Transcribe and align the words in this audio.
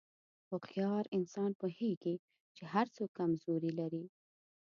هوښیار 0.49 1.05
انسان 1.17 1.51
پوهېږي 1.61 2.15
چې 2.55 2.63
هر 2.73 2.85
څوک 2.95 3.09
کمزوري 3.19 3.71
لري. 3.79 4.05